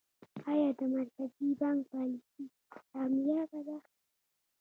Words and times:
آیا 0.51 0.69
د 0.79 0.81
مرکزي 0.95 1.49
بانک 1.59 1.81
پالیسي 1.91 2.43
کامیابه 2.91 3.59
ده؟ 3.67 3.77